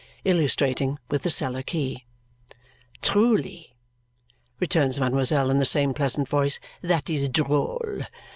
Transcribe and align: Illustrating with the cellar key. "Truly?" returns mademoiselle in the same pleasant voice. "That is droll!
Illustrating 0.25 0.97
with 1.11 1.21
the 1.21 1.29
cellar 1.29 1.61
key. 1.61 2.05
"Truly?" 3.03 3.75
returns 4.59 4.99
mademoiselle 4.99 5.51
in 5.51 5.59
the 5.59 5.63
same 5.63 5.93
pleasant 5.93 6.27
voice. 6.27 6.59
"That 6.81 7.07
is 7.07 7.29
droll! 7.29 7.85